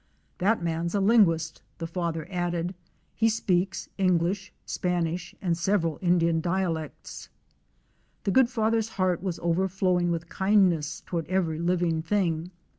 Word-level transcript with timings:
"That 0.39 0.63
man's 0.63 0.95
a 0.95 0.99
linguist,' 0.99 1.61
the 1.77 1.85
Father 1.85 2.25
added; 2.31 2.73
"he 3.13 3.29
speaks 3.29 3.87
English, 3.99 4.51
Spanish 4.65 5.35
and 5.43 5.55
several 5.55 5.99
Indian 6.01 6.41
dialects." 6.41 7.29
The 8.23 8.31
good 8.31 8.49
Father's 8.49 8.89
heart 8.97 9.21
was 9.21 9.37
overflowing 9.43 10.09
with 10.09 10.27
kindness 10.27 11.03
toward 11.05 11.27
every 11.27 11.59
living 11.59 12.01
thing. 12.01 12.49